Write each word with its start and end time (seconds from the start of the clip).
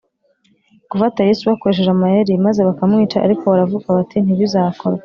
gufata 0.91 1.19
yesu 1.29 1.43
bakoresheje 1.51 1.91
amayeri 1.93 2.43
maze 2.45 2.59
bakamwica 2.67 3.17
ariko 3.25 3.43
baravuga 3.51 3.87
bati 3.97 4.17
ntibizakorwe 4.21 4.99